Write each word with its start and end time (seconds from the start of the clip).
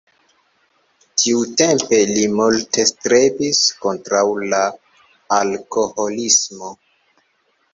Tiutempe 1.23 1.99
li 2.13 2.23
multe 2.39 2.85
strebis 2.93 3.59
kontraŭ 3.87 4.25
la 4.55 4.63
alkoholismo. 5.39 6.73